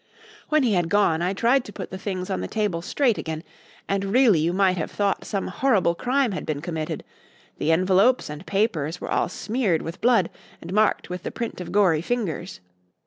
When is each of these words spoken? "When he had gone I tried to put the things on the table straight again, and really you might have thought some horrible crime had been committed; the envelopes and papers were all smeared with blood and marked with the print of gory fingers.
"When 0.49 0.63
he 0.63 0.73
had 0.73 0.89
gone 0.89 1.21
I 1.21 1.31
tried 1.33 1.63
to 1.65 1.71
put 1.71 1.91
the 1.91 1.97
things 1.99 2.31
on 2.31 2.41
the 2.41 2.47
table 2.47 2.81
straight 2.81 3.19
again, 3.19 3.43
and 3.87 4.05
really 4.05 4.39
you 4.39 4.51
might 4.51 4.75
have 4.77 4.89
thought 4.89 5.25
some 5.25 5.49
horrible 5.49 5.93
crime 5.93 6.31
had 6.31 6.43
been 6.43 6.59
committed; 6.59 7.03
the 7.59 7.71
envelopes 7.71 8.27
and 8.27 8.47
papers 8.47 8.99
were 8.99 9.11
all 9.11 9.29
smeared 9.29 9.83
with 9.83 10.01
blood 10.01 10.31
and 10.59 10.73
marked 10.73 11.11
with 11.11 11.21
the 11.21 11.29
print 11.29 11.61
of 11.61 11.71
gory 11.71 12.01
fingers. 12.01 12.61